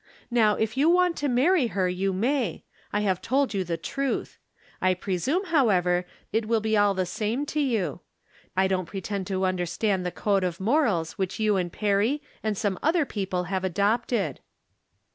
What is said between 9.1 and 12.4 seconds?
to understand the code of morals which you and Perry